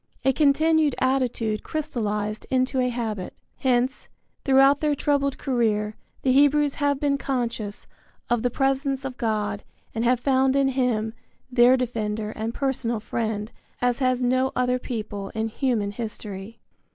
[0.25, 3.35] A continued attitude crystallized into a habit.
[3.57, 4.09] Hence,
[4.43, 7.85] throughout their troubled career the Hebrews have been conscious
[8.27, 11.13] of the presence of God and have found in him
[11.51, 16.57] their defender and personal friend as has no other people in human history.